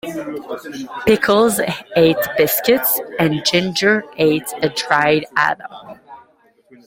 Pickles 1.05 1.61
ate 1.95 2.17
biscuits 2.35 2.99
and 3.19 3.45
Ginger 3.45 4.03
ate 4.17 4.51
a 4.63 4.69
dried 4.69 5.25
haddock. 5.35 5.99